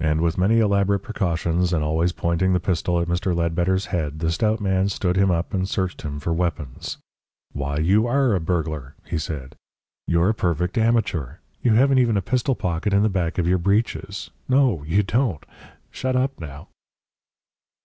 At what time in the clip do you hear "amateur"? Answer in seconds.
10.76-11.36